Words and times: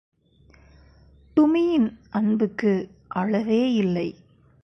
டுமியின் 1.37 1.89
அன்புக்கு 2.09 2.89
அளவேயில்லை. 3.15 4.15